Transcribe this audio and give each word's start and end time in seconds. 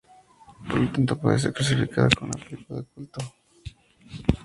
Por 0.67 0.77
lo 0.81 0.91
tanto, 0.91 1.15
puede 1.15 1.37
ser 1.37 1.53
clasificada 1.53 2.09
como 2.17 2.31
una 2.33 2.43
película 2.43 2.79
de 2.81 2.85
culto. 2.87 3.19